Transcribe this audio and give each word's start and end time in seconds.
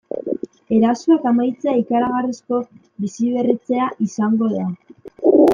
Erasoak 0.77 1.27
amaitzea 1.31 1.75
ikaragarrizko 1.81 2.63
biziberritzea 3.05 3.91
izango 4.11 4.53
da. 4.59 4.69